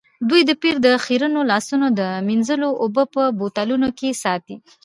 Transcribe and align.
دوی 0.29 0.41
د 0.45 0.51
پیر 0.61 0.75
د 0.85 0.87
خیرنو 1.05 1.41
لاسونو 1.51 1.87
د 1.99 2.01
مینځلو 2.27 2.69
اوبه 2.83 3.03
په 3.13 3.23
بوتلونو 3.39 3.87
کې 3.97 4.09
ساتي. 4.23 4.55